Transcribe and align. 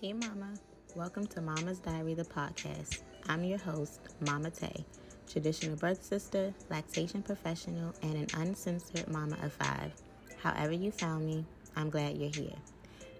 Hey, 0.00 0.12
Mama. 0.12 0.54
Welcome 0.94 1.26
to 1.26 1.40
Mama's 1.40 1.80
Diary, 1.80 2.14
the 2.14 2.24
podcast. 2.24 3.00
I'm 3.28 3.42
your 3.42 3.58
host, 3.58 4.00
Mama 4.20 4.50
Tay, 4.50 4.84
traditional 5.28 5.74
birth 5.74 6.04
sister, 6.04 6.54
lactation 6.70 7.22
professional, 7.22 7.92
and 8.02 8.14
an 8.14 8.28
uncensored 8.40 9.08
mama 9.08 9.36
of 9.42 9.52
five. 9.52 9.92
However, 10.42 10.72
you 10.72 10.90
found 10.90 11.26
me, 11.26 11.44
I'm 11.76 11.90
glad 11.90 12.16
you're 12.16 12.30
here. 12.30 12.56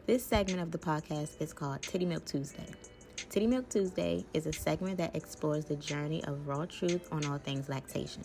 This 0.07 0.25
segment 0.25 0.61
of 0.61 0.71
the 0.71 0.79
podcast 0.79 1.41
is 1.41 1.53
called 1.53 1.83
Tiddy 1.83 2.07
Milk 2.07 2.25
Tuesday. 2.25 2.67
Tiddy 3.29 3.47
Milk 3.47 3.69
Tuesday 3.69 4.25
is 4.33 4.47
a 4.47 4.53
segment 4.53 4.99
that 4.99 5.15
explores 5.15 5.65
the 5.65 5.77
journey 5.77 6.23
of 6.25 6.47
raw 6.47 6.65
truth 6.65 7.09
on 7.12 7.25
all 7.27 7.39
things 7.39 7.69
lactation. 7.69 8.23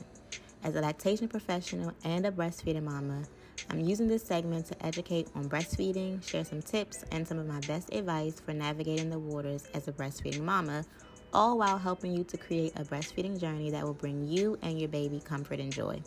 As 0.64 0.76
a 0.76 0.82
lactation 0.82 1.28
professional 1.28 1.92
and 2.06 2.26
a 2.26 2.32
breastfeeding 2.32 2.84
mama, 2.84 3.24
I'm 3.70 3.82
using 3.82 4.08
this 4.08 4.24
segment 4.24 4.68
to 4.68 4.86
educate 4.86 5.28
on 5.36 5.50
breastfeeding, 5.50 6.26
share 6.26 6.46
some 6.46 6.62
tips, 6.62 7.04
and 7.12 7.28
some 7.28 7.40
of 7.40 7.48
my 7.48 7.60
best 7.62 7.94
advice 7.94 8.40
for 8.40 8.54
navigating 8.54 9.10
the 9.10 9.20
waters 9.20 9.66
as 9.74 9.88
a 9.88 9.92
breastfeeding 9.92 10.44
mama, 10.44 10.86
all 11.34 11.58
while 11.58 11.78
helping 11.78 12.16
you 12.16 12.24
to 12.26 12.38
create 12.38 12.74
a 12.76 12.84
breastfeeding 12.84 13.40
journey 13.40 13.72
that 13.72 13.84
will 13.84 13.94
bring 13.94 14.28
you 14.28 14.58
and 14.62 14.80
your 14.80 14.90
baby 14.90 15.20
comfort 15.20 15.60
and 15.60 15.74
joy. 15.74 16.02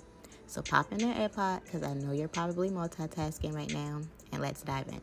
So 0.46 0.62
pop 0.62 0.92
in 0.92 1.02
an 1.02 1.28
AirPod 1.28 1.64
because 1.64 1.82
I 1.82 1.94
know 1.94 2.12
you're 2.12 2.28
probably 2.28 2.70
multitasking 2.70 3.54
right 3.54 3.72
now, 3.72 4.00
and 4.32 4.40
let's 4.40 4.62
dive 4.62 4.86
in. 4.88 5.00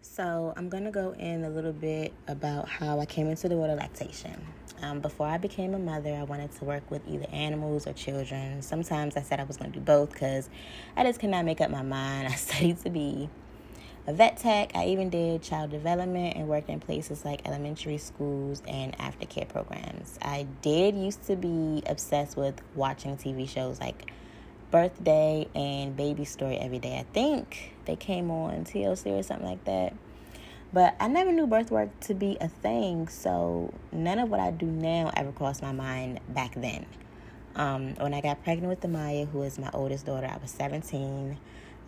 So, 0.00 0.54
I'm 0.56 0.70
going 0.70 0.84
to 0.84 0.90
go 0.90 1.12
in 1.12 1.44
a 1.44 1.50
little 1.50 1.74
bit 1.74 2.10
about 2.26 2.70
how 2.70 2.98
I 2.98 3.04
came 3.04 3.26
into 3.28 3.50
the 3.50 3.56
world 3.56 3.70
of 3.70 3.78
lactation. 3.78 4.46
Um, 4.80 5.00
before 5.00 5.26
I 5.26 5.36
became 5.36 5.74
a 5.74 5.78
mother, 5.78 6.14
I 6.14 6.22
wanted 6.22 6.52
to 6.52 6.64
work 6.64 6.90
with 6.90 7.06
either 7.06 7.26
animals 7.32 7.86
or 7.86 7.92
children. 7.92 8.62
Sometimes 8.62 9.18
I 9.18 9.20
said 9.20 9.40
I 9.40 9.44
was 9.44 9.58
going 9.58 9.72
to 9.72 9.78
do 9.78 9.84
both 9.84 10.12
because 10.12 10.48
I 10.96 11.04
just 11.04 11.20
could 11.20 11.28
not 11.28 11.44
make 11.44 11.60
up 11.60 11.70
my 11.70 11.82
mind. 11.82 12.28
I 12.32 12.34
studied 12.34 12.78
to 12.78 12.88
be 12.88 13.28
a 14.06 14.12
vet 14.12 14.36
tech. 14.36 14.72
I 14.74 14.86
even 14.86 15.10
did 15.10 15.42
child 15.42 15.70
development 15.70 16.36
and 16.36 16.48
worked 16.48 16.68
in 16.68 16.80
places 16.80 17.24
like 17.24 17.46
elementary 17.46 17.98
schools 17.98 18.62
and 18.68 18.96
aftercare 18.98 19.48
programs. 19.48 20.18
I 20.22 20.46
did 20.62 20.94
used 20.96 21.24
to 21.26 21.36
be 21.36 21.82
obsessed 21.86 22.36
with 22.36 22.60
watching 22.74 23.16
TV 23.16 23.48
shows 23.48 23.80
like 23.80 24.12
Birth 24.70 25.02
Day 25.02 25.48
and 25.54 25.96
Baby 25.96 26.24
Story 26.24 26.56
every 26.56 26.78
day. 26.78 26.98
I 26.98 27.06
think 27.12 27.74
they 27.84 27.96
came 27.96 28.30
on 28.30 28.64
TLC 28.64 29.18
or 29.18 29.22
something 29.22 29.46
like 29.46 29.64
that. 29.64 29.94
But 30.72 30.96
I 31.00 31.08
never 31.08 31.32
knew 31.32 31.46
birth 31.46 31.70
work 31.70 31.88
to 32.00 32.14
be 32.14 32.36
a 32.40 32.48
thing, 32.48 33.08
so 33.08 33.72
none 33.92 34.18
of 34.18 34.28
what 34.28 34.40
I 34.40 34.50
do 34.50 34.66
now 34.66 35.10
ever 35.16 35.32
crossed 35.32 35.62
my 35.62 35.72
mind 35.72 36.20
back 36.28 36.54
then. 36.54 36.86
Um, 37.54 37.94
when 37.94 38.12
I 38.12 38.20
got 38.20 38.44
pregnant 38.44 38.68
with 38.68 38.80
Amaya, 38.80 39.28
who 39.28 39.42
is 39.42 39.58
my 39.58 39.70
oldest 39.72 40.04
daughter, 40.04 40.26
I 40.26 40.36
was 40.36 40.50
17. 40.50 41.38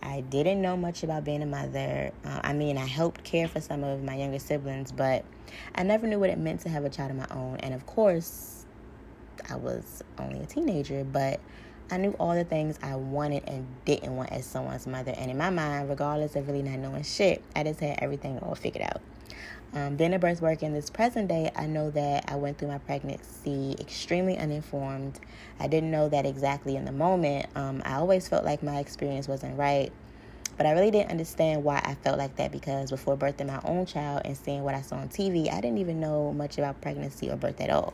I 0.01 0.21
didn't 0.21 0.61
know 0.61 0.77
much 0.77 1.03
about 1.03 1.23
being 1.23 1.41
a 1.41 1.45
mother. 1.45 2.11
Uh, 2.23 2.39
I 2.43 2.53
mean, 2.53 2.77
I 2.77 2.85
helped 2.85 3.23
care 3.23 3.47
for 3.47 3.59
some 3.59 3.83
of 3.83 4.03
my 4.03 4.15
younger 4.15 4.39
siblings, 4.39 4.91
but 4.91 5.25
I 5.75 5.83
never 5.83 6.07
knew 6.07 6.19
what 6.19 6.29
it 6.29 6.37
meant 6.37 6.61
to 6.61 6.69
have 6.69 6.85
a 6.85 6.89
child 6.89 7.11
of 7.11 7.17
my 7.17 7.27
own. 7.31 7.57
And 7.57 7.73
of 7.73 7.85
course, 7.85 8.65
I 9.49 9.55
was 9.55 10.03
only 10.17 10.39
a 10.41 10.45
teenager, 10.45 11.03
but 11.03 11.39
I 11.91 11.97
knew 11.97 12.15
all 12.19 12.35
the 12.35 12.43
things 12.43 12.77
I 12.83 12.95
wanted 12.95 13.43
and 13.47 13.65
didn't 13.85 14.15
want 14.15 14.31
as 14.31 14.45
someone's 14.45 14.85
mother. 14.85 15.13
And 15.17 15.31
in 15.31 15.37
my 15.37 15.49
mind, 15.49 15.89
regardless 15.89 16.35
of 16.35 16.47
really 16.47 16.61
not 16.61 16.79
knowing 16.79 17.03
shit, 17.03 17.43
I 17.55 17.63
just 17.63 17.79
had 17.79 17.99
everything 18.01 18.39
all 18.39 18.55
figured 18.55 18.83
out. 18.83 19.01
Um, 19.73 19.97
being 19.97 20.13
a 20.15 20.19
birth 20.19 20.41
worker 20.41 20.65
in 20.65 20.73
this 20.73 20.89
present 20.89 21.27
day, 21.27 21.51
I 21.55 21.67
know 21.67 21.91
that 21.91 22.25
I 22.27 22.35
went 22.35 22.57
through 22.57 22.69
my 22.69 22.79
pregnancy 22.79 23.75
extremely 23.79 24.37
uninformed. 24.37 25.19
I 25.59 25.67
didn't 25.67 25.91
know 25.91 26.09
that 26.09 26.25
exactly 26.25 26.75
in 26.75 26.85
the 26.85 26.91
moment. 26.91 27.45
Um, 27.55 27.83
I 27.85 27.95
always 27.95 28.27
felt 28.27 28.43
like 28.43 28.63
my 28.63 28.79
experience 28.79 29.27
wasn't 29.27 29.57
right. 29.57 29.91
But 30.57 30.65
I 30.65 30.71
really 30.71 30.91
didn't 30.91 31.11
understand 31.11 31.63
why 31.63 31.81
I 31.85 31.93
felt 31.95 32.17
like 32.17 32.35
that 32.35 32.51
because 32.51 32.89
before 32.89 33.15
birthing 33.15 33.47
my 33.47 33.61
own 33.63 33.85
child 33.85 34.23
and 34.25 34.35
seeing 34.35 34.63
what 34.63 34.75
I 34.75 34.81
saw 34.81 34.97
on 34.97 35.07
TV, 35.07 35.49
I 35.49 35.61
didn't 35.61 35.77
even 35.77 35.99
know 35.99 36.33
much 36.33 36.57
about 36.57 36.81
pregnancy 36.81 37.29
or 37.29 37.37
birth 37.37 37.61
at 37.61 37.69
all. 37.69 37.93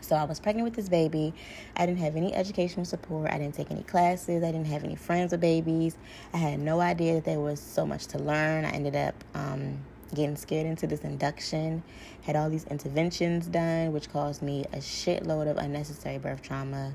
So 0.00 0.16
I 0.16 0.24
was 0.24 0.40
pregnant 0.40 0.64
with 0.64 0.74
this 0.74 0.88
baby. 0.88 1.32
I 1.76 1.86
didn't 1.86 2.00
have 2.00 2.16
any 2.16 2.34
educational 2.34 2.84
support. 2.84 3.30
I 3.30 3.38
didn't 3.38 3.54
take 3.54 3.70
any 3.70 3.84
classes. 3.84 4.42
I 4.42 4.50
didn't 4.50 4.66
have 4.66 4.82
any 4.82 4.96
friends 4.96 5.30
with 5.30 5.40
babies. 5.40 5.96
I 6.34 6.38
had 6.38 6.58
no 6.58 6.80
idea 6.80 7.14
that 7.14 7.24
there 7.24 7.38
was 7.38 7.60
so 7.60 7.86
much 7.86 8.06
to 8.08 8.18
learn. 8.18 8.64
I 8.64 8.70
ended 8.70 8.96
up 8.96 9.14
um, 9.34 9.78
getting 10.14 10.36
scared 10.36 10.66
into 10.66 10.86
this 10.86 11.00
induction, 11.00 11.82
had 12.22 12.36
all 12.36 12.50
these 12.50 12.64
interventions 12.64 13.46
done, 13.46 13.92
which 13.92 14.12
caused 14.12 14.42
me 14.42 14.64
a 14.72 14.78
shitload 14.78 15.50
of 15.50 15.56
unnecessary 15.56 16.18
birth 16.18 16.42
trauma. 16.42 16.94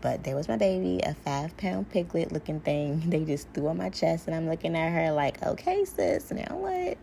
But 0.00 0.22
there 0.24 0.36
was 0.36 0.48
my 0.48 0.56
baby, 0.56 1.00
a 1.04 1.14
five 1.14 1.56
pound 1.56 1.90
piglet 1.90 2.32
looking 2.32 2.60
thing. 2.60 3.02
They 3.10 3.24
just 3.24 3.48
threw 3.52 3.68
on 3.68 3.78
my 3.78 3.90
chest, 3.90 4.26
and 4.26 4.36
I'm 4.36 4.48
looking 4.48 4.76
at 4.76 4.92
her 4.92 5.12
like, 5.12 5.42
okay, 5.42 5.84
sis, 5.84 6.30
now 6.30 6.56
what? 6.56 6.98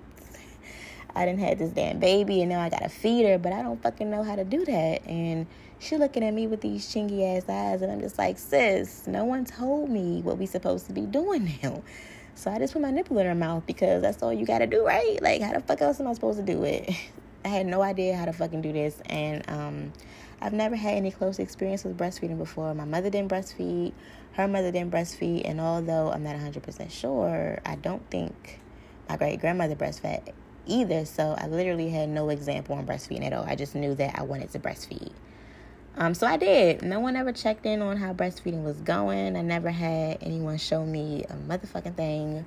I 1.15 1.25
didn't 1.25 1.39
have 1.39 1.57
this 1.57 1.71
damn 1.71 1.99
baby 1.99 2.41
and 2.41 2.49
now 2.49 2.59
I 2.59 2.67
gotta 2.69 2.89
feed 2.89 3.25
her, 3.25 3.37
but 3.37 3.53
I 3.53 3.61
don't 3.61 3.81
fucking 3.81 4.09
know 4.09 4.21
how 4.21 4.35
to 4.35 4.43
do 4.43 4.65
that. 4.65 5.07
And 5.07 5.47
she 5.79 5.97
looking 5.97 6.23
at 6.23 6.33
me 6.33 6.47
with 6.47 6.61
these 6.61 6.85
chingy 6.87 7.37
ass 7.37 7.47
eyes, 7.47 7.81
and 7.81 7.91
I'm 7.91 8.01
just 8.01 8.17
like, 8.17 8.37
sis, 8.37 9.07
no 9.07 9.23
one 9.23 9.45
told 9.45 9.89
me 9.89 10.21
what 10.21 10.37
we 10.37 10.45
supposed 10.45 10.87
to 10.87 10.93
be 10.93 11.01
doing 11.01 11.57
now. 11.63 11.83
So 12.35 12.51
I 12.51 12.59
just 12.59 12.73
put 12.73 12.81
my 12.81 12.91
nipple 12.91 13.17
in 13.17 13.25
her 13.25 13.33
mouth 13.33 13.65
because 13.65 14.01
that's 14.01 14.21
all 14.21 14.33
you 14.33 14.45
gotta 14.45 14.67
do, 14.67 14.85
right? 14.85 15.21
Like, 15.21 15.41
how 15.41 15.53
the 15.53 15.61
fuck 15.61 15.81
else 15.81 16.01
am 16.01 16.07
I 16.07 16.13
supposed 16.13 16.37
to 16.37 16.45
do 16.45 16.63
it? 16.63 16.91
I 17.45 17.47
had 17.47 17.65
no 17.65 17.81
idea 17.81 18.15
how 18.15 18.25
to 18.25 18.33
fucking 18.33 18.61
do 18.61 18.73
this, 18.73 19.01
and 19.05 19.47
um, 19.49 19.93
I've 20.41 20.51
never 20.51 20.75
had 20.75 20.95
any 20.95 21.11
close 21.11 21.39
experience 21.39 21.83
with 21.83 21.97
breastfeeding 21.97 22.37
before. 22.37 22.73
My 22.73 22.85
mother 22.85 23.09
didn't 23.09 23.31
breastfeed, 23.31 23.93
her 24.33 24.47
mother 24.47 24.71
didn't 24.71 24.91
breastfeed, 24.91 25.47
and 25.47 25.61
although 25.61 26.11
I'm 26.11 26.23
not 26.23 26.35
100% 26.35 26.91
sure, 26.91 27.59
I 27.65 27.75
don't 27.75 28.07
think 28.09 28.59
my 29.07 29.15
great 29.15 29.39
grandmother 29.39 29.75
breastfed 29.75 30.33
either. 30.65 31.05
So 31.05 31.35
I 31.37 31.47
literally 31.47 31.89
had 31.89 32.09
no 32.09 32.29
example 32.29 32.75
on 32.75 32.85
breastfeeding 32.85 33.25
at 33.25 33.33
all. 33.33 33.45
I 33.45 33.55
just 33.55 33.75
knew 33.75 33.95
that 33.95 34.19
I 34.19 34.23
wanted 34.23 34.51
to 34.51 34.59
breastfeed. 34.59 35.11
Um, 35.97 36.13
so 36.13 36.27
I 36.27 36.35
did. 36.35 36.81
No 36.81 36.99
one 36.99 37.15
ever 37.15 37.31
checked 37.31 37.65
in 37.65 37.81
on 37.81 37.95
how 37.95 38.13
breastfeeding 38.13 38.63
was 38.63 38.75
going. 38.81 39.37
I 39.37 39.41
never 39.41 39.69
had 39.69 40.17
anyone 40.21 40.57
show 40.57 40.85
me 40.85 41.23
a 41.29 41.35
motherfucking 41.35 41.95
thing. 41.95 42.45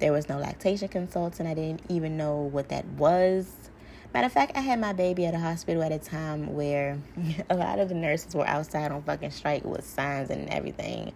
There 0.00 0.12
was 0.12 0.28
no 0.28 0.38
lactation 0.38 0.88
consultant. 0.88 1.48
I 1.48 1.54
didn't 1.54 1.82
even 1.88 2.16
know 2.16 2.36
what 2.36 2.70
that 2.70 2.84
was. 2.86 3.70
Matter 4.12 4.26
of 4.26 4.32
fact, 4.32 4.56
I 4.56 4.60
had 4.60 4.80
my 4.80 4.92
baby 4.92 5.26
at 5.26 5.34
a 5.34 5.38
hospital 5.38 5.82
at 5.82 5.92
a 5.92 5.98
time 5.98 6.54
where 6.54 6.98
a 7.50 7.54
lot 7.54 7.78
of 7.78 7.88
the 7.88 7.94
nurses 7.94 8.34
were 8.34 8.46
outside 8.46 8.90
on 8.90 9.02
fucking 9.02 9.30
strike 9.30 9.64
with 9.64 9.86
signs 9.86 10.30
and 10.30 10.48
everything. 10.48 11.12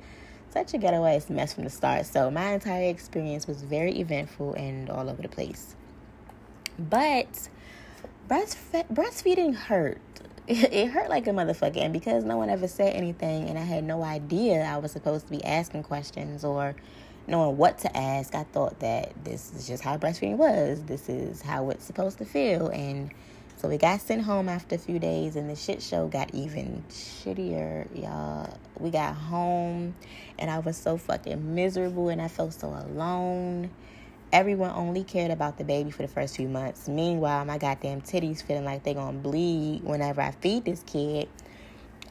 Such 0.51 0.75
a 0.75 0.87
ass 0.87 1.31
mess 1.31 1.55
from 1.55 1.65
the 1.65 1.71
start. 1.71 2.07
So 2.07 2.31
my 2.31 2.53
entire 2.53 2.91
experience 2.91 3.47
was 3.49 3.63
very 3.63 3.99
eventful 3.99 4.55
and 4.55 4.89
all 4.89 5.09
over 5.09 5.23
the 5.23 5.29
place. 5.29 5.75
But 6.79 7.49
breastfe- 8.29 8.87
breastfeeding 8.93 9.55
hurt. 9.55 10.01
It 10.49 10.89
hurt 10.89 11.09
like 11.09 11.27
a 11.27 11.31
motherfucker. 11.31 11.79
And 11.79 11.93
because 11.93 12.25
no 12.25 12.37
one 12.37 12.51
ever 12.51 12.67
said 12.67 12.95
anything 12.95 13.49
and 13.49 13.59
I 13.59 13.63
had 13.63 13.85
no 13.85 14.03
idea 14.03 14.63
I 14.63 14.79
was 14.79 14.93
supposed 14.93 15.27
to 15.27 15.31
be 15.31 15.45
asking 15.45 15.85
questions 15.85 16.45
or 16.45 16.75
knowing 17.27 17.57
what 17.57 17.79
to 17.81 17.97
ask, 17.97 18.35
I 18.35 18.43
thought 18.45 18.81
that 18.81 19.13
this 19.25 19.53
is 19.55 19.67
just 19.69 19.83
how 19.85 19.97
breastfeeding 19.97 20.37
was. 20.37 20.83
This 20.83 21.09
is 21.09 21.43
how 21.43 21.71
it's 21.71 21.85
supposed 21.85 22.19
to 22.19 22.25
feel. 22.25 22.69
And 22.69 23.13
so 23.57 23.69
we 23.69 23.79
got 23.79 24.01
sent 24.01 24.23
home 24.23 24.49
after 24.49 24.75
a 24.75 24.79
few 24.79 24.99
days, 24.99 25.37
and 25.37 25.49
the 25.49 25.55
shit 25.55 25.81
show 25.81 26.09
got 26.09 26.35
even 26.35 26.83
shittier, 26.91 27.87
y'all. 27.97 28.59
We 28.81 28.91
got 28.91 29.15
home, 29.15 29.95
and 30.37 30.51
I 30.51 30.59
was 30.59 30.77
so 30.77 30.97
fucking 30.97 31.55
miserable, 31.55 32.09
and 32.09 32.21
I 32.21 32.27
felt 32.27 32.55
so 32.55 32.69
alone 32.71 33.71
everyone 34.33 34.71
only 34.71 35.05
cared 35.05 35.31
about 35.31 35.59
the 35.59 35.65
baby 35.65 35.91
for 35.91 36.03
the 36.03 36.09
first 36.09 36.37
few 36.37 36.49
months. 36.49 36.89
Meanwhile, 36.89 37.45
my 37.45 37.59
goddamn 37.59 38.01
titties 38.01 38.43
feeling 38.43 38.65
like 38.65 38.83
they're 38.83 38.95
gonna 38.95 39.19
bleed 39.19 39.83
whenever 39.85 40.21
I 40.21 40.31
feed 40.31 40.65
this 40.65 40.83
kid. 40.87 41.29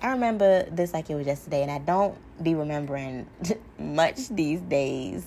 I 0.01 0.11
remember 0.11 0.63
this 0.71 0.93
like 0.93 1.09
it 1.09 1.15
was 1.15 1.27
yesterday, 1.27 1.63
and 1.63 1.71
I 1.71 1.79
don't 1.79 2.17
be 2.43 2.55
remembering 2.55 3.27
much 3.79 4.29
these 4.29 4.61
days, 4.61 5.25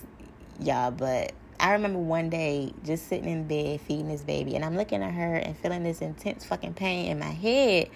y'all, 0.59 0.91
but 0.91 1.33
I 1.59 1.73
remember 1.73 1.99
one 1.99 2.29
day 2.29 2.73
just 2.83 3.07
sitting 3.07 3.29
in 3.29 3.47
bed 3.47 3.81
feeding 3.81 4.07
this 4.07 4.21
baby, 4.21 4.55
and 4.55 4.63
I'm 4.63 4.75
looking 4.75 5.01
at 5.03 5.13
her 5.13 5.35
and 5.35 5.57
feeling 5.57 5.83
this 5.83 6.01
intense 6.01 6.45
fucking 6.45 6.73
pain 6.73 7.11
in 7.11 7.19
my 7.19 7.25
head 7.25 7.89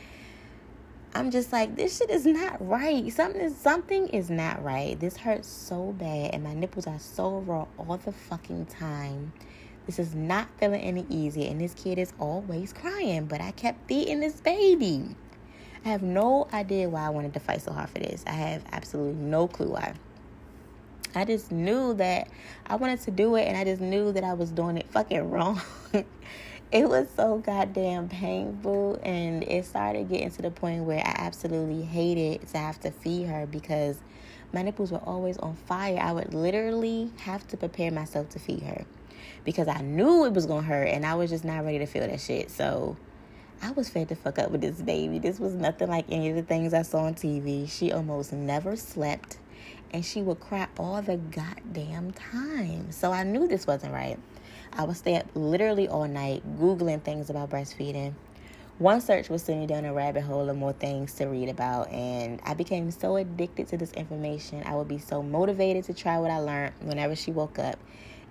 I'm 1.16 1.32
just 1.32 1.52
like, 1.52 1.76
this 1.76 1.98
shit 1.98 2.12
is 2.12 2.26
not 2.26 2.66
right. 2.66 3.12
Something 3.12 3.42
is 3.42 3.58
something 3.58 4.08
is 4.10 4.30
not 4.30 4.64
right. 4.64 5.00
This 5.00 5.18
hurts 5.18 5.48
so 5.48 5.94
bad 5.94 6.36
and 6.36 6.44
my 6.44 6.54
nipples 6.54 6.86
are 6.86 7.00
so 7.00 7.40
raw 7.40 7.66
all 7.78 7.98
the 7.98 8.12
fucking 8.12 8.68
time. 8.68 9.34
This 9.88 9.98
is 9.98 10.14
not 10.14 10.48
feeling 10.60 10.82
any 10.82 11.08
easier 11.10 11.50
and 11.50 11.60
this 11.60 11.74
kid 11.74 11.98
is 11.98 12.14
always 12.20 12.74
crying, 12.74 13.26
but 13.26 13.42
I 13.42 13.52
kept 13.52 13.88
feeding 13.88 14.20
this 14.20 14.40
baby. 14.40 15.04
I 15.84 15.90
have 15.90 16.04
no 16.04 16.48
idea 16.54 16.88
why 16.88 17.08
I 17.08 17.10
wanted 17.10 17.34
to 17.34 17.40
fight 17.40 17.64
so 17.64 17.72
hard 17.72 17.90
for 17.90 18.00
this. 18.00 18.24
I 18.28 18.34
have 18.34 18.64
absolutely 18.72 19.20
no 19.20 19.48
clue 19.48 19.70
why. 19.70 19.96
I 21.16 21.26
just 21.26 21.52
knew 21.52 21.96
that 21.96 22.28
I 22.68 22.76
wanted 22.76 23.02
to 23.02 23.12
do 23.12 23.36
it 23.36 23.48
and 23.48 23.58
I 23.58 23.64
just 23.64 23.82
knew 23.82 24.12
that 24.12 24.24
I 24.24 24.34
was 24.34 24.52
doing 24.52 24.78
it 24.78 24.88
fucking 24.92 25.28
wrong. 25.32 25.60
It 26.72 26.88
was 26.88 27.08
so 27.16 27.40
goddamn 27.40 28.10
painful 28.10 29.00
and 29.02 29.44
it 29.44 29.66
started 29.66 30.08
getting 30.08 30.30
to 30.30 30.42
the 30.44 30.52
point 30.52 30.84
where 30.84 31.00
I 31.00 31.16
absolutely 31.18 31.82
hated 31.82 32.48
to 32.50 32.58
have 32.60 32.80
to 32.82 32.92
feed 32.92 33.26
her 33.26 33.48
because 33.48 33.98
my 34.54 34.62
nipples 34.62 34.92
were 34.92 35.00
always 35.00 35.38
on 35.38 35.56
fire. 35.56 35.98
I 36.00 36.12
would 36.12 36.34
literally 36.34 37.12
have 37.22 37.48
to 37.48 37.58
prepare 37.58 37.90
myself 37.90 38.30
to 38.30 38.40
feed 38.40 38.62
her 38.62 38.86
because 39.44 39.68
I 39.68 39.82
knew 39.82 40.26
it 40.26 40.34
was 40.34 40.46
gonna 40.46 40.62
hurt 40.62 40.90
and 40.90 41.08
I 41.08 41.16
was 41.16 41.32
just 41.32 41.44
not 41.44 41.66
ready 41.66 41.80
to 41.80 41.88
feel 41.88 42.08
that 42.08 42.22
shit. 42.22 42.52
So 42.52 42.98
I 43.64 43.72
was 43.72 43.90
fed 43.90 44.10
to 44.10 44.16
fuck 44.16 44.38
up 44.38 44.52
with 44.52 44.62
this 44.62 44.80
baby. 44.80 45.18
This 45.18 45.40
was 45.40 45.56
nothing 45.56 45.90
like 45.90 46.06
any 46.10 46.30
of 46.30 46.36
the 46.36 46.44
things 46.44 46.76
I 46.76 46.84
saw 46.84 47.06
on 47.06 47.16
TV. 47.16 47.68
She 47.68 47.92
almost 47.92 48.32
never 48.32 48.76
slept 48.76 49.40
and 49.92 50.06
she 50.06 50.22
would 50.22 50.40
cry 50.40 50.68
all 50.78 51.02
the 51.02 51.18
goddamn 51.18 52.12
time. 52.12 52.92
So 52.92 53.12
I 53.12 53.24
knew 53.24 53.48
this 53.48 53.66
wasn't 53.66 53.94
right. 53.94 54.20
I 54.74 54.84
would 54.84 54.98
stay 54.98 55.16
up 55.16 55.26
literally 55.36 55.88
all 55.88 56.08
night 56.08 56.44
Googling 56.60 57.02
things 57.02 57.30
about 57.30 57.50
breastfeeding. 57.50 58.14
One 58.78 59.02
search 59.02 59.30
would 59.30 59.42
send 59.42 59.60
me 59.60 59.68
down 59.68 59.84
a 59.84 59.94
rabbit 59.94 60.24
hole 60.24 60.50
of 60.50 60.56
more 60.56 60.72
things 60.72 61.14
to 61.16 61.26
read 61.26 61.50
about, 61.50 61.92
and 61.92 62.40
I 62.46 62.54
became 62.54 62.92
so 62.92 63.18
addicted 63.18 63.68
to 63.68 63.78
this 63.78 63.92
information. 63.92 64.64
I 64.66 64.76
would 64.76 64.88
be 64.88 65.00
so 65.00 65.22
motivated 65.22 65.84
to 65.86 65.94
try 65.94 66.18
what 66.18 66.32
I 66.32 66.40
learned 66.40 66.74
whenever 66.82 67.14
she 67.14 67.32
woke 67.32 67.60
up. 67.60 67.78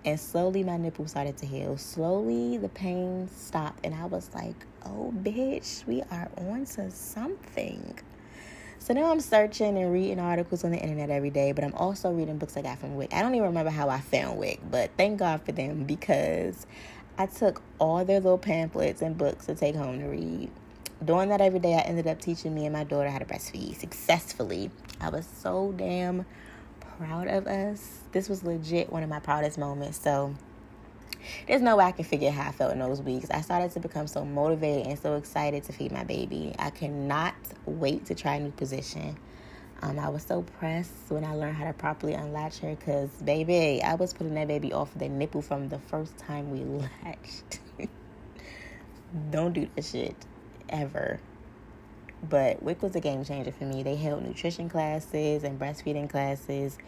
And 0.07 0.19
slowly 0.19 0.65
my 0.65 0.79
nipple 0.79 1.07
started 1.07 1.37
to 1.39 1.47
heal. 1.47 1.77
Slowly 1.77 2.57
the 2.57 2.71
pain 2.71 3.29
stopped, 3.29 3.85
and 3.85 3.95
I 3.95 4.07
was 4.07 4.31
like, 4.35 4.65
oh, 4.87 5.13
bitch, 5.23 5.87
we 5.87 6.01
are 6.11 6.31
on 6.39 6.65
to 6.65 6.91
something. 6.91 7.99
So 8.89 8.95
now 8.95 9.11
I'm 9.11 9.21
searching 9.21 9.77
and 9.77 9.93
reading 9.93 10.19
articles 10.19 10.65
on 10.65 10.71
the 10.71 10.79
internet 10.79 11.11
every 11.11 11.29
day, 11.29 11.53
but 11.53 11.63
I'm 11.63 11.75
also 11.75 12.11
reading 12.11 12.39
books 12.39 12.57
I 12.57 12.63
got 12.63 12.79
from 12.79 12.97
WIC. 12.97 13.13
I 13.13 13.21
don't 13.21 13.35
even 13.35 13.49
remember 13.49 13.71
how 13.71 13.91
I 13.91 14.01
found 14.01 14.39
WIC, 14.39 14.61
but 14.71 14.93
thank 14.97 15.19
God 15.19 15.43
for 15.43 15.53
them 15.53 15.85
because 15.85 16.67
I 17.19 17.27
took 17.27 17.61
all 17.79 18.03
their 18.07 18.19
little 18.19 18.39
pamphlets 18.39 19.03
and 19.03 19.19
books 19.19 19.45
to 19.45 19.55
take 19.55 19.75
home 19.75 19.99
to 19.99 20.07
read. 20.07 20.51
Doing 21.05 21.29
that 21.29 21.43
every 21.43 21.59
day, 21.59 21.75
I 21.75 21.81
ended 21.81 22.07
up 22.07 22.19
teaching 22.19 22.55
me 22.55 22.65
and 22.65 22.73
my 22.73 22.85
daughter 22.85 23.11
how 23.11 23.19
to 23.19 23.27
breastfeed 23.27 23.79
successfully. 23.79 24.71
I 25.03 25.11
was 25.11 25.27
so 25.27 25.75
damn 25.77 26.25
proud 26.97 27.29
of 27.29 27.47
us. 27.47 28.01
This 28.13 28.31
was 28.31 28.43
legit 28.43 28.91
one 28.91 29.03
of 29.03 29.11
my 29.11 29.21
proudest 29.21 29.59
moments. 29.59 30.01
So 30.01 30.35
there's 31.47 31.63
no 31.63 31.77
way 31.77 31.85
I 31.85 31.93
can 31.93 32.05
figure 32.05 32.31
how 32.31 32.49
I 32.49 32.53
felt 32.53 32.73
in 32.73 32.79
those 32.79 33.03
weeks. 33.03 33.31
I 33.31 33.41
started 33.41 33.71
to 33.73 33.81
become 33.81 34.07
so 34.07 34.25
motivated 34.25 34.87
and 34.87 34.99
so 34.99 35.15
excited 35.15 35.65
to 35.65 35.73
feed 35.73 35.93
my 35.93 36.05
baby. 36.05 36.55
I 36.59 36.71
cannot 36.71 37.35
wait 37.67 38.07
to 38.07 38.15
try 38.15 38.37
a 38.37 38.41
new 38.41 38.51
position. 38.51 39.17
Um, 39.81 39.99
I 39.99 40.09
was 40.09 40.25
so 40.25 40.43
pressed 40.43 40.93
when 41.09 41.25
I 41.25 41.35
learned 41.35 41.57
how 41.57 41.65
to 41.65 41.73
properly 41.73 42.15
unlatch 42.15 42.59
her 42.59 42.75
because, 42.75 43.11
baby, 43.23 43.81
I 43.83 43.95
was 43.95 44.13
putting 44.13 44.35
that 44.35 44.49
baby 44.49 44.73
off 44.73 44.93
the 44.95 45.09
nipple 45.09 45.41
from 45.41 45.69
the 45.69 45.79
first 45.79 46.17
time 46.19 46.51
we 46.51 46.65
latched. 47.05 47.61
Don't 49.31 49.53
do 49.53 49.69
that 49.77 49.85
shit 49.85 50.17
ever. 50.69 51.21
But 52.29 52.63
WIC 52.63 52.83
was 52.83 52.97
a 52.97 53.01
game 53.01 53.25
changer 53.25 53.53
for 53.53 53.65
me. 53.65 53.83
They 53.83 53.97
held 53.97 54.25
nutrition 54.25 54.69
classes 54.69 55.45
and 55.45 55.59
breastfeeding 55.59 56.11
classes. 56.11 56.79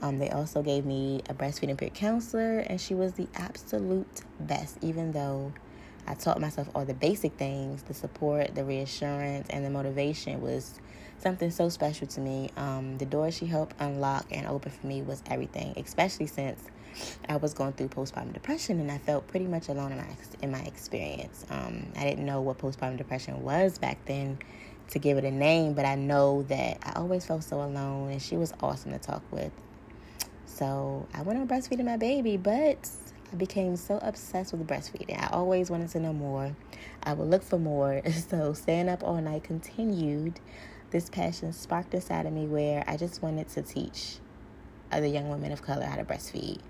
Um, 0.00 0.18
they 0.18 0.30
also 0.30 0.62
gave 0.62 0.86
me 0.86 1.22
a 1.28 1.34
breastfeeding 1.34 1.76
peer 1.76 1.90
counselor, 1.90 2.60
and 2.60 2.80
she 2.80 2.94
was 2.94 3.14
the 3.14 3.26
absolute 3.34 4.22
best, 4.40 4.78
even 4.80 5.12
though 5.12 5.52
I 6.06 6.14
taught 6.14 6.40
myself 6.40 6.68
all 6.74 6.84
the 6.84 6.94
basic 6.94 7.34
things 7.34 7.82
the 7.82 7.94
support, 7.94 8.54
the 8.54 8.64
reassurance, 8.64 9.48
and 9.50 9.64
the 9.64 9.70
motivation 9.70 10.40
was 10.40 10.80
something 11.18 11.50
so 11.50 11.68
special 11.68 12.06
to 12.06 12.20
me. 12.20 12.50
Um, 12.56 12.96
the 12.98 13.06
door 13.06 13.30
she 13.30 13.46
helped 13.46 13.74
unlock 13.80 14.26
and 14.30 14.46
open 14.46 14.70
for 14.70 14.86
me 14.86 15.02
was 15.02 15.22
everything, 15.26 15.74
especially 15.76 16.26
since 16.26 16.62
I 17.28 17.36
was 17.36 17.54
going 17.54 17.72
through 17.72 17.88
postpartum 17.88 18.32
depression 18.32 18.80
and 18.80 18.90
I 18.90 18.98
felt 18.98 19.26
pretty 19.28 19.46
much 19.46 19.68
alone 19.68 19.92
in 19.92 19.98
my, 19.98 20.06
in 20.42 20.50
my 20.50 20.60
experience. 20.60 21.44
Um, 21.50 21.86
I 21.96 22.04
didn't 22.04 22.24
know 22.24 22.40
what 22.40 22.58
postpartum 22.58 22.96
depression 22.96 23.42
was 23.42 23.78
back 23.78 23.98
then 24.06 24.38
to 24.88 24.98
give 24.98 25.18
it 25.18 25.24
a 25.24 25.30
name, 25.30 25.74
but 25.74 25.84
I 25.84 25.94
know 25.94 26.42
that 26.44 26.78
I 26.82 26.92
always 26.96 27.26
felt 27.26 27.44
so 27.44 27.60
alone 27.60 28.10
and 28.10 28.22
she 28.22 28.36
was 28.36 28.52
awesome 28.60 28.92
to 28.92 28.98
talk 28.98 29.22
with. 29.30 29.52
So 30.46 31.06
I 31.14 31.22
went 31.22 31.38
on 31.38 31.46
breastfeeding 31.46 31.84
my 31.84 31.96
baby, 31.96 32.36
but 32.36 32.90
I 33.32 33.36
became 33.36 33.76
so 33.76 33.98
obsessed 34.02 34.52
with 34.52 34.66
breastfeeding. 34.66 35.22
I 35.22 35.28
always 35.28 35.70
wanted 35.70 35.90
to 35.90 36.00
know 36.00 36.12
more. 36.12 36.54
I 37.02 37.12
would 37.12 37.28
look 37.28 37.42
for 37.42 37.58
more. 37.58 38.02
So 38.28 38.52
staying 38.54 38.88
up 38.88 39.04
all 39.04 39.20
night 39.20 39.44
continued. 39.44 40.40
This 40.90 41.10
passion 41.10 41.52
sparked 41.52 41.92
inside 41.92 42.24
of 42.26 42.32
me 42.32 42.46
where 42.46 42.82
I 42.86 42.96
just 42.96 43.22
wanted 43.22 43.48
to 43.50 43.62
teach 43.62 44.16
other 44.90 45.06
young 45.06 45.28
women 45.28 45.52
of 45.52 45.62
color 45.62 45.84
how 45.84 45.96
to 45.96 46.04
breastfeed. 46.04 46.60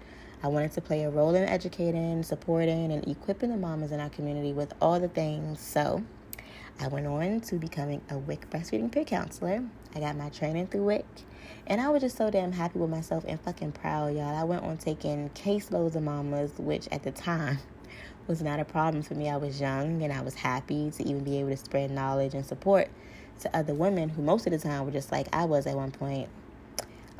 I 0.42 0.48
wanted 0.48 0.72
to 0.72 0.80
play 0.80 1.04
a 1.04 1.10
role 1.10 1.34
in 1.34 1.44
educating, 1.44 2.22
supporting, 2.22 2.92
and 2.92 3.06
equipping 3.08 3.50
the 3.50 3.56
mamas 3.56 3.90
in 3.92 4.00
our 4.00 4.10
community 4.10 4.52
with 4.52 4.72
all 4.80 5.00
the 5.00 5.08
things. 5.08 5.60
So 5.60 6.02
I 6.80 6.86
went 6.86 7.06
on 7.06 7.40
to 7.40 7.56
becoming 7.56 8.00
a 8.08 8.18
WIC 8.18 8.50
breastfeeding 8.50 8.92
peer 8.92 9.04
counselor. 9.04 9.64
I 9.96 10.00
got 10.00 10.16
my 10.16 10.28
training 10.28 10.68
through 10.68 10.84
WIC. 10.84 11.06
And 11.66 11.80
I 11.80 11.88
was 11.88 12.02
just 12.02 12.16
so 12.16 12.30
damn 12.30 12.52
happy 12.52 12.78
with 12.78 12.88
myself 12.88 13.24
and 13.26 13.40
fucking 13.40 13.72
proud, 13.72 14.14
y'all. 14.14 14.36
I 14.36 14.44
went 14.44 14.62
on 14.62 14.78
taking 14.78 15.28
caseloads 15.30 15.96
of 15.96 16.04
mamas, 16.04 16.52
which 16.56 16.86
at 16.92 17.02
the 17.02 17.10
time 17.10 17.58
was 18.28 18.42
not 18.42 18.60
a 18.60 18.64
problem 18.64 19.02
for 19.02 19.14
me. 19.14 19.28
I 19.28 19.36
was 19.36 19.60
young 19.60 20.02
and 20.02 20.12
I 20.12 20.20
was 20.20 20.34
happy 20.34 20.90
to 20.92 21.02
even 21.02 21.24
be 21.24 21.40
able 21.40 21.50
to 21.50 21.56
spread 21.56 21.90
knowledge 21.90 22.34
and 22.34 22.46
support 22.46 22.88
to 23.40 23.56
other 23.56 23.74
women 23.74 24.08
who 24.08 24.22
most 24.22 24.46
of 24.46 24.52
the 24.52 24.58
time 24.58 24.84
were 24.84 24.92
just 24.92 25.10
like 25.10 25.26
I 25.32 25.46
was 25.46 25.66
at 25.66 25.74
one 25.74 25.90
point. 25.90 26.28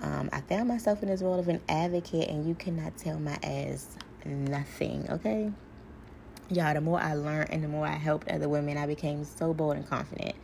Um, 0.00 0.30
I 0.32 0.40
found 0.42 0.68
myself 0.68 1.02
in 1.02 1.08
this 1.08 1.22
role 1.22 1.40
of 1.40 1.48
an 1.48 1.60
advocate, 1.68 2.28
and 2.28 2.46
you 2.46 2.54
cannot 2.54 2.96
tell 2.96 3.18
my 3.18 3.36
ass 3.42 3.96
nothing, 4.24 5.06
okay? 5.10 5.50
Y'all, 6.50 6.72
the 6.72 6.80
more 6.80 6.98
I 6.98 7.12
learned 7.12 7.50
and 7.50 7.62
the 7.62 7.68
more 7.68 7.86
I 7.86 7.96
helped 7.96 8.28
other 8.28 8.48
women, 8.48 8.78
I 8.78 8.86
became 8.86 9.22
so 9.22 9.52
bold 9.52 9.76
and 9.76 9.86
confident. 9.86 10.34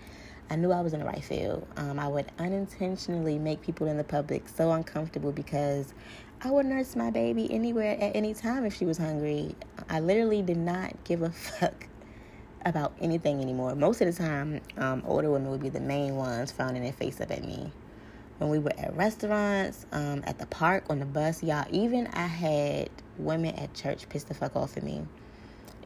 I 0.50 0.56
knew 0.56 0.70
I 0.70 0.82
was 0.82 0.92
in 0.92 1.00
the 1.00 1.06
right 1.06 1.24
field. 1.24 1.66
Um, 1.78 1.98
I 1.98 2.08
would 2.08 2.26
unintentionally 2.38 3.38
make 3.38 3.62
people 3.62 3.86
in 3.86 3.96
the 3.96 4.04
public 4.04 4.46
so 4.46 4.72
uncomfortable 4.72 5.32
because 5.32 5.94
I 6.42 6.50
would 6.50 6.66
nurse 6.66 6.94
my 6.94 7.10
baby 7.10 7.50
anywhere 7.50 7.96
at 7.98 8.14
any 8.14 8.34
time 8.34 8.66
if 8.66 8.74
she 8.74 8.84
was 8.84 8.98
hungry. 8.98 9.56
I 9.88 10.00
literally 10.00 10.42
did 10.42 10.58
not 10.58 10.92
give 11.04 11.22
a 11.22 11.30
fuck 11.30 11.86
about 12.66 12.92
anything 13.00 13.40
anymore. 13.40 13.74
Most 13.74 14.02
of 14.02 14.14
the 14.14 14.22
time, 14.22 14.60
um, 14.76 15.02
older 15.06 15.30
women 15.30 15.50
would 15.52 15.62
be 15.62 15.70
the 15.70 15.80
main 15.80 16.16
ones 16.16 16.52
frowning 16.52 16.82
their 16.82 16.92
face 16.92 17.18
up 17.22 17.30
at 17.30 17.42
me. 17.42 17.72
When 18.36 18.50
we 18.50 18.58
were 18.58 18.72
at 18.76 18.94
restaurants, 18.94 19.86
um, 19.90 20.22
at 20.26 20.38
the 20.38 20.46
park, 20.46 20.84
on 20.90 20.98
the 20.98 21.06
bus, 21.06 21.42
y'all, 21.42 21.64
even 21.70 22.08
I 22.08 22.26
had 22.26 22.90
women 23.16 23.54
at 23.54 23.72
church 23.72 24.06
piss 24.10 24.24
the 24.24 24.34
fuck 24.34 24.54
off 24.54 24.76
at 24.76 24.82
me. 24.82 25.06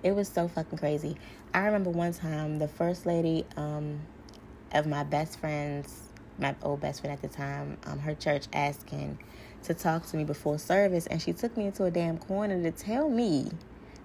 It 0.02 0.12
was 0.12 0.28
so 0.28 0.48
fucking 0.48 0.78
crazy. 0.78 1.16
I 1.54 1.66
remember 1.66 1.90
one 1.90 2.12
time 2.12 2.58
the 2.58 2.68
first 2.68 3.06
lady, 3.06 3.44
um, 3.56 4.00
of 4.72 4.86
my 4.86 5.02
best 5.04 5.38
friends, 5.38 6.02
my 6.38 6.54
old 6.62 6.80
best 6.80 7.00
friend 7.00 7.12
at 7.12 7.22
the 7.22 7.28
time, 7.28 7.78
um, 7.86 7.98
her 7.98 8.14
church 8.14 8.46
asking 8.52 9.18
to 9.64 9.74
talk 9.74 10.06
to 10.06 10.16
me 10.16 10.24
before 10.24 10.58
service, 10.58 11.06
and 11.06 11.20
she 11.20 11.32
took 11.32 11.56
me 11.56 11.66
into 11.66 11.84
a 11.84 11.90
damn 11.90 12.18
corner 12.18 12.62
to 12.62 12.70
tell 12.70 13.08
me 13.08 13.50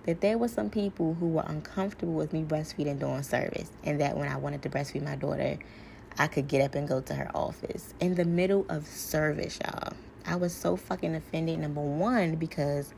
that 0.06 0.22
there 0.22 0.38
were 0.38 0.48
some 0.48 0.70
people 0.70 1.14
who 1.14 1.28
were 1.28 1.44
uncomfortable 1.46 2.14
with 2.14 2.34
me 2.34 2.44
breastfeeding 2.44 3.00
during 3.00 3.24
service, 3.24 3.70
and 3.84 4.02
that 4.02 4.18
when 4.18 4.28
I 4.28 4.38
wanted 4.38 4.62
to 4.64 4.70
breastfeed 4.70 5.04
my 5.04 5.16
daughter, 5.16 5.58
I 6.18 6.28
could 6.28 6.48
get 6.48 6.62
up 6.62 6.76
and 6.76 6.88
go 6.88 7.02
to 7.02 7.14
her 7.14 7.30
office 7.34 7.94
in 8.00 8.16
the 8.16 8.26
middle 8.26 8.66
of 8.70 8.88
service, 8.88 9.60
y'all. 9.64 9.94
I 10.26 10.36
was 10.36 10.54
so 10.54 10.76
fucking 10.76 11.16
offended. 11.16 11.60
Number 11.60 11.82
one, 11.82 12.36
because 12.36 12.94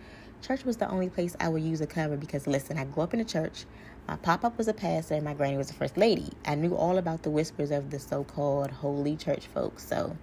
church 0.46 0.64
was 0.64 0.78
the 0.78 0.90
only 0.90 1.10
place 1.10 1.36
I 1.40 1.50
would 1.50 1.64
use 1.64 1.82
a 1.82 1.88
cover. 1.88 2.18
Because 2.18 2.46
listen, 2.46 2.78
I 2.78 2.86
grew 2.86 3.04
up 3.04 3.14
in 3.14 3.20
a 3.20 3.26
church. 3.26 3.66
My 4.08 4.16
pop 4.18 4.46
up 4.46 4.58
was 4.58 4.68
a 4.68 4.74
pastor 4.74 5.16
and 5.16 5.24
my 5.24 5.34
granny 5.34 5.58
was 5.58 5.68
the 5.68 5.74
first 5.74 5.98
lady. 5.98 6.30
I 6.46 6.56
knew 6.56 6.76
all 6.76 6.98
about 6.98 7.24
the 7.24 7.32
whispers 7.32 7.72
of 7.72 7.90
the 7.90 8.00
so 8.00 8.24
called 8.24 8.70
holy 8.70 9.16
church 9.16 9.48
folks. 9.48 9.88
So, 9.88 10.16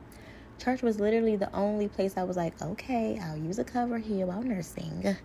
church 0.59 0.83
was 0.83 1.01
literally 1.01 1.35
the 1.35 1.53
only 1.53 1.89
place 1.89 2.17
I 2.17 2.23
was 2.23 2.37
like, 2.37 2.61
okay, 2.63 3.19
I'll 3.21 3.37
use 3.37 3.59
a 3.59 3.65
cover 3.65 3.99
here 3.99 4.27
while 4.27 4.43
nursing. 4.43 5.17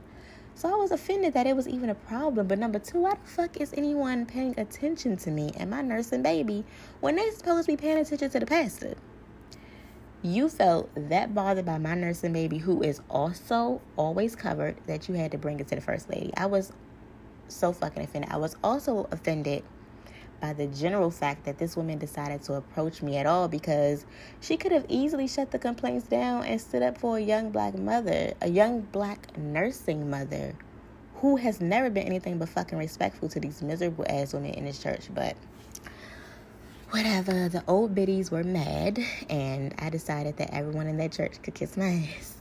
So, 0.56 0.74
I 0.74 0.76
was 0.76 0.90
offended 0.90 1.36
that 1.36 1.46
it 1.46 1.56
was 1.56 1.68
even 1.68 1.92
a 1.92 1.96
problem. 1.96 2.48
But 2.48 2.58
number 2.58 2.80
two, 2.80 3.02
why 3.02 3.12
the 3.12 3.30
fuck 3.30 3.58
is 3.62 3.74
anyone 3.78 4.26
paying 4.26 4.60
attention 4.60 5.16
to 5.18 5.30
me 5.30 5.52
and 5.58 5.70
my 5.70 5.82
nursing 5.84 6.24
baby 6.24 6.66
when 7.00 7.16
they 7.16 7.30
supposed 7.30 7.68
to 7.68 7.74
be 7.74 7.78
paying 7.78 8.00
attention 8.00 8.32
to 8.32 8.40
the 8.40 8.48
pastor? 8.48 8.96
You 10.28 10.50
felt 10.50 10.90
that 10.94 11.34
bothered 11.34 11.66
by 11.66 11.78
my 11.78 11.96
nursing 11.96 12.34
baby, 12.34 12.58
who 12.58 12.84
is 12.84 13.00
also 13.10 13.80
always 13.96 14.36
covered, 14.36 14.76
that 14.86 15.08
you 15.08 15.16
had 15.16 15.32
to 15.32 15.38
bring 15.38 15.62
it 15.62 15.70
to 15.70 15.76
the 15.76 15.80
first 15.80 16.10
lady. 16.10 16.34
I 16.36 16.48
was 16.48 16.74
so 17.48 17.72
fucking 17.72 18.04
offended. 18.04 18.30
I 18.30 18.36
was 18.36 18.58
also 18.62 19.08
offended 19.14 19.64
by 20.42 20.52
the 20.52 20.68
general 20.68 21.12
fact 21.12 21.46
that 21.46 21.60
this 21.60 21.78
woman 21.78 21.98
decided 21.98 22.42
to 22.44 22.56
approach 22.56 23.02
me 23.02 23.16
at 23.16 23.26
all 23.26 23.48
because 23.48 24.06
she 24.42 24.58
could 24.58 24.74
have 24.74 24.86
easily 24.90 25.30
shut 25.30 25.52
the 25.52 25.60
complaints 25.60 26.08
down 26.08 26.44
and 26.44 26.60
stood 26.60 26.84
up 26.84 26.98
for 26.98 27.18
a 27.18 27.22
young 27.22 27.50
black 27.50 27.78
mother, 27.78 28.34
a 28.42 28.50
young 28.50 28.82
black 28.82 29.38
nursing 29.38 30.10
mother 30.10 30.54
who 31.16 31.38
has 31.38 31.62
never 31.62 31.90
been 31.90 32.06
anything 32.06 32.38
but 32.38 32.50
fucking 32.50 32.78
respectful 32.78 33.30
to 33.30 33.40
these 33.40 33.62
miserable 33.62 34.04
ass 34.10 34.34
women 34.34 34.52
in 34.56 34.66
this 34.66 34.84
church. 34.84 35.08
But 35.16 35.38
whatever, 36.92 37.50
the 37.50 37.64
old 37.68 37.94
biddies 37.94 38.32
were 38.32 38.44
mad, 38.44 39.00
and 39.30 39.74
I 39.80 39.90
decided 39.90 40.38
that 40.38 40.54
everyone 40.54 40.88
in 40.88 40.98
that 40.98 41.12
church 41.12 41.42
could 41.42 41.54
kiss 41.54 41.78
my 41.78 42.08
ass. 42.18 42.36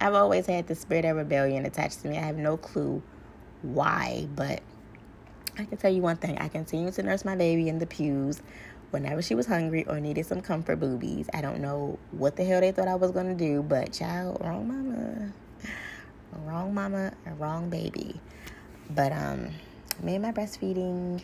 I've 0.00 0.14
always 0.14 0.46
had 0.46 0.66
the 0.66 0.74
spirit 0.74 1.04
of 1.04 1.16
rebellion 1.16 1.66
attached 1.66 2.00
to 2.02 2.08
me. 2.08 2.16
I 2.16 2.22
have 2.22 2.36
no 2.36 2.56
clue 2.56 3.02
why, 3.62 4.26
but 4.34 4.62
I 5.58 5.64
can 5.64 5.76
tell 5.76 5.92
you 5.92 6.00
one 6.00 6.16
thing 6.16 6.38
I 6.38 6.48
continued 6.48 6.94
to 6.94 7.02
nurse 7.02 7.24
my 7.24 7.36
baby 7.36 7.68
in 7.68 7.78
the 7.78 7.86
pews 7.86 8.40
whenever 8.90 9.20
she 9.20 9.34
was 9.34 9.46
hungry 9.46 9.84
or 9.86 10.00
needed 10.00 10.24
some 10.24 10.40
comfort 10.40 10.76
boobies. 10.76 11.28
I 11.34 11.42
don't 11.42 11.60
know 11.60 11.98
what 12.12 12.36
the 12.36 12.44
hell 12.44 12.60
they 12.60 12.72
thought 12.72 12.88
I 12.88 12.94
was 12.94 13.10
going 13.10 13.28
to 13.28 13.34
do, 13.34 13.62
but 13.62 13.92
child, 13.92 14.38
wrong 14.40 14.66
mama. 14.66 15.32
Wrong 16.44 16.72
mama, 16.72 17.12
wrong 17.38 17.68
baby. 17.68 18.20
But 18.88 19.12
um 19.12 19.50
me 20.02 20.14
and 20.14 20.22
my 20.22 20.32
breastfeeding 20.32 21.22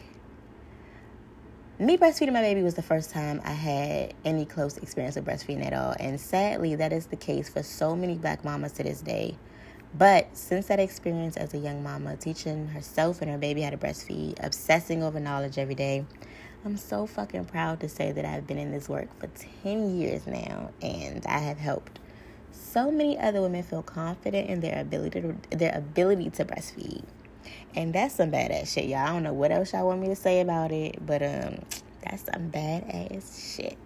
me 1.79 1.99
breastfeeding 1.99 2.33
my 2.33 2.41
baby 2.41 2.63
was 2.63 2.75
the 2.75 2.83
first 2.83 3.11
time 3.11 3.41
I 3.45 3.53
had 3.53 4.15
any 4.25 4.47
close 4.47 4.79
experience 4.79 5.17
with 5.17 5.27
breastfeeding 5.27 5.67
at 5.67 5.75
all. 5.75 5.95
And 6.01 6.19
sadly, 6.19 6.75
that 6.77 6.91
is 6.91 7.07
the 7.07 7.17
case 7.17 7.51
for 7.51 7.63
so 7.63 7.95
many 7.95 8.15
black 8.15 8.45
mamas 8.45 8.73
to 8.73 8.83
this 8.83 9.03
day. 9.03 9.37
But 9.95 10.35
since 10.35 10.69
that 10.69 10.81
experience 10.81 11.37
as 11.37 11.53
a 11.53 11.59
young 11.59 11.83
mama, 11.83 12.17
teaching 12.17 12.69
herself 12.69 13.21
and 13.21 13.31
her 13.31 13.37
baby 13.37 13.61
how 13.61 13.71
to 13.71 13.77
breastfeed, 13.77 14.43
obsessing 14.43 15.03
over 15.03 15.21
knowledge 15.21 15.59
every 15.59 15.75
day, 15.75 16.07
I'm 16.65 16.79
so 16.79 17.07
fucking 17.07 17.45
proud 17.45 17.81
to 17.81 17.89
say 17.91 18.11
that 18.11 18.25
I've 18.25 18.47
been 18.47 18.59
in 18.59 18.73
this 18.73 18.89
work 18.89 19.09
for 19.21 19.29
10 19.63 19.99
years 19.99 20.27
now 20.27 20.71
and 20.81 21.25
I 21.27 21.39
have 21.39 21.59
helped 21.59 21.99
so 22.53 22.91
many 22.91 23.19
other 23.19 23.43
women 23.43 23.63
feel 23.63 23.83
confident 23.83 24.49
in 24.49 24.61
their 24.61 24.81
ability 24.81 25.21
to, 25.21 25.37
their 25.51 25.77
ability 25.77 26.31
to 26.31 26.45
breastfeed. 26.45 27.05
And 27.75 27.95
that's 27.95 28.15
some 28.17 28.31
badass 28.31 28.73
shit, 28.73 28.87
y'all. 28.87 28.99
I 28.99 29.07
don't 29.09 29.23
know 29.23 29.33
what 29.33 29.51
else 29.51 29.73
y'all 29.73 29.87
want 29.87 30.01
me 30.01 30.09
to 30.09 30.17
say 30.17 30.41
about 30.41 30.73
it, 30.73 31.05
but 31.05 31.23
um, 31.23 31.59
that's 32.03 32.25
some 32.25 32.51
badass 32.51 33.57
shit. 33.57 33.79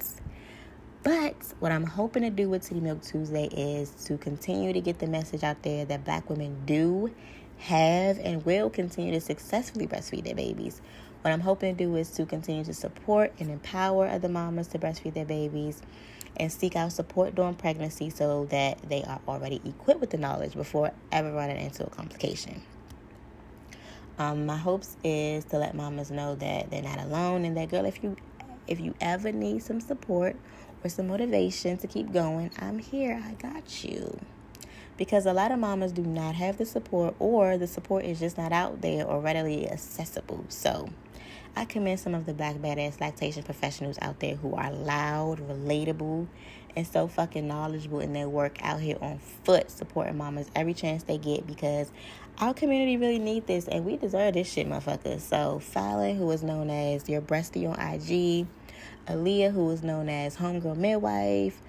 But 1.02 1.34
what 1.60 1.72
I'm 1.72 1.84
hoping 1.84 2.22
to 2.24 2.30
do 2.30 2.50
with 2.50 2.68
Tiddy 2.68 2.80
Milk 2.80 3.02
Tuesday 3.02 3.46
is 3.46 3.90
to 4.04 4.18
continue 4.18 4.72
to 4.72 4.80
get 4.80 4.98
the 4.98 5.06
message 5.06 5.42
out 5.42 5.62
there 5.62 5.86
that 5.86 6.04
black 6.04 6.28
women 6.28 6.62
do 6.66 7.14
have 7.58 8.18
and 8.18 8.44
will 8.44 8.68
continue 8.68 9.12
to 9.12 9.20
successfully 9.20 9.86
breastfeed 9.86 10.24
their 10.24 10.34
babies. 10.34 10.80
What 11.22 11.32
I'm 11.32 11.40
hoping 11.40 11.76
to 11.76 11.84
do 11.84 11.96
is 11.96 12.10
to 12.12 12.26
continue 12.26 12.64
to 12.64 12.74
support 12.74 13.32
and 13.38 13.50
empower 13.50 14.08
other 14.08 14.28
mamas 14.28 14.68
to 14.68 14.78
breastfeed 14.78 15.14
their 15.14 15.26
babies 15.26 15.82
and 16.36 16.50
seek 16.50 16.76
out 16.76 16.92
support 16.92 17.34
during 17.34 17.54
pregnancy 17.54 18.10
so 18.10 18.46
that 18.46 18.80
they 18.88 19.02
are 19.02 19.20
already 19.28 19.60
equipped 19.64 20.00
with 20.00 20.10
the 20.10 20.18
knowledge 20.18 20.54
before 20.54 20.92
ever 21.12 21.32
running 21.32 21.58
into 21.58 21.86
a 21.86 21.90
complication. 21.90 22.62
Um, 24.20 24.44
my 24.44 24.58
hopes 24.58 24.98
is 25.02 25.46
to 25.46 25.56
let 25.56 25.74
mamas 25.74 26.10
know 26.10 26.34
that 26.34 26.70
they're 26.70 26.82
not 26.82 27.00
alone 27.00 27.46
and 27.46 27.56
that 27.56 27.70
girl, 27.70 27.86
if 27.86 28.02
you 28.04 28.16
if 28.66 28.78
you 28.78 28.94
ever 29.00 29.32
need 29.32 29.62
some 29.62 29.80
support 29.80 30.36
or 30.84 30.90
some 30.90 31.08
motivation 31.08 31.78
to 31.78 31.86
keep 31.86 32.12
going, 32.12 32.50
I'm 32.58 32.80
here. 32.80 33.18
I 33.24 33.32
got 33.32 33.82
you. 33.82 34.20
Because 34.98 35.24
a 35.24 35.32
lot 35.32 35.52
of 35.52 35.58
mamas 35.58 35.92
do 35.92 36.02
not 36.02 36.34
have 36.34 36.58
the 36.58 36.66
support 36.66 37.14
or 37.18 37.56
the 37.56 37.66
support 37.66 38.04
is 38.04 38.20
just 38.20 38.36
not 38.36 38.52
out 38.52 38.82
there 38.82 39.06
or 39.06 39.20
readily 39.20 39.66
accessible. 39.70 40.44
So 40.50 40.90
I 41.56 41.64
commend 41.64 42.00
some 42.00 42.14
of 42.14 42.26
the 42.26 42.34
black 42.34 42.56
badass 42.56 43.00
lactation 43.00 43.42
professionals 43.42 43.98
out 44.02 44.20
there 44.20 44.36
who 44.36 44.54
are 44.54 44.70
loud, 44.70 45.38
relatable, 45.48 46.26
and 46.76 46.86
so 46.86 47.06
fucking 47.08 47.46
knowledgeable 47.46 48.00
in 48.00 48.12
their 48.12 48.28
work 48.28 48.58
out 48.62 48.80
here 48.80 48.96
on 49.00 49.18
foot 49.18 49.70
supporting 49.70 50.16
mamas 50.16 50.50
every 50.54 50.74
chance 50.74 51.02
they 51.04 51.18
get 51.18 51.46
because 51.46 51.90
our 52.38 52.54
community 52.54 52.96
really 52.96 53.18
need 53.18 53.46
this 53.46 53.68
and 53.68 53.84
we 53.84 53.96
deserve 53.96 54.34
this 54.34 54.50
shit, 54.50 54.68
motherfuckers. 54.68 55.20
So 55.20 55.58
Fallon, 55.58 56.16
who 56.16 56.30
is 56.30 56.42
known 56.42 56.70
as 56.70 57.08
your 57.08 57.20
breasty 57.20 57.68
on 57.68 57.78
IG, 57.78 58.46
Aaliyah, 59.06 59.52
who 59.52 59.70
is 59.70 59.82
known 59.82 60.08
as 60.08 60.36
Homegirl 60.36 60.76
Midwife, 60.76 61.60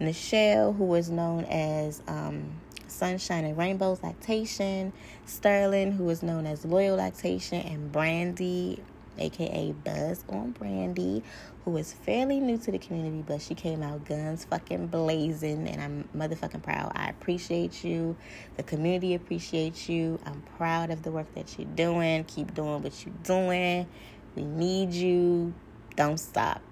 Nichelle, 0.00 0.76
who 0.76 0.94
is 0.94 1.10
known 1.10 1.44
as 1.46 2.02
um, 2.06 2.60
Sunshine 2.86 3.44
and 3.44 3.56
Rainbows 3.56 4.02
Lactation, 4.02 4.92
Sterling, 5.26 5.92
who 5.92 6.08
is 6.10 6.22
known 6.22 6.46
as 6.46 6.64
Loyal 6.64 6.96
Lactation, 6.96 7.60
and 7.60 7.90
Brandy, 7.90 8.80
aka 9.18 9.72
Buzz 9.72 10.24
on 10.28 10.50
Brandy, 10.52 11.22
who 11.64 11.76
is 11.76 11.92
fairly 11.92 12.40
new 12.40 12.58
to 12.58 12.70
the 12.70 12.78
community, 12.78 13.24
but 13.26 13.40
she 13.42 13.54
came 13.54 13.82
out 13.82 14.04
guns 14.04 14.44
fucking 14.44 14.88
blazing, 14.88 15.68
and 15.68 15.80
I'm 15.82 16.08
motherfucking 16.16 16.62
proud. 16.62 16.92
I 16.94 17.08
appreciate 17.10 17.84
you. 17.84 18.16
The 18.56 18.62
community 18.62 19.14
appreciates 19.14 19.88
you. 19.88 20.18
I'm 20.24 20.42
proud 20.56 20.90
of 20.90 21.02
the 21.02 21.10
work 21.10 21.34
that 21.34 21.58
you're 21.58 21.68
doing. 21.68 22.24
Keep 22.24 22.54
doing 22.54 22.82
what 22.82 23.04
you're 23.04 23.14
doing. 23.22 23.86
We 24.34 24.44
need 24.44 24.92
you. 24.92 25.54
Don't 25.96 26.18
stop. 26.18 26.62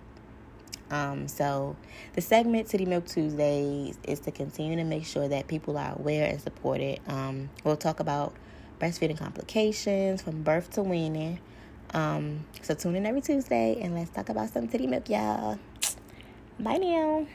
Um, 0.90 1.28
so 1.28 1.76
the 2.14 2.20
segment 2.20 2.68
Tiddy 2.68 2.86
Milk 2.86 3.06
Tuesdays 3.06 3.98
is 4.04 4.20
to 4.20 4.30
continue 4.30 4.76
to 4.76 4.84
make 4.84 5.04
sure 5.04 5.28
that 5.28 5.46
people 5.46 5.76
are 5.76 5.94
aware 5.98 6.26
and 6.26 6.40
supported. 6.40 7.00
Um, 7.06 7.50
we'll 7.64 7.76
talk 7.76 8.00
about 8.00 8.34
breastfeeding 8.80 9.18
complications 9.18 10.22
from 10.22 10.42
birth 10.42 10.70
to 10.72 10.82
weaning. 10.82 11.40
Um, 11.94 12.44
so 12.62 12.74
tune 12.74 12.96
in 12.96 13.06
every 13.06 13.20
Tuesday 13.20 13.80
and 13.80 13.94
let's 13.94 14.10
talk 14.10 14.28
about 14.28 14.50
some 14.50 14.68
titty 14.68 14.86
milk, 14.86 15.08
y'all. 15.08 15.58
Bye 16.58 16.76
now. 16.76 17.26